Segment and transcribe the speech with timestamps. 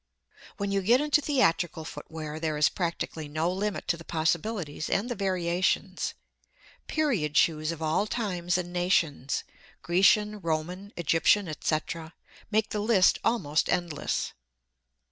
[0.57, 5.07] When you get into theatrical footwear, there is practically no limit to the possibilities and
[5.09, 6.15] the variations.
[6.87, 9.43] Period shoes of all times and nations
[9.83, 12.15] Grecian, Roman, Egyptian, etc.,
[12.49, 14.33] make the list almost endless.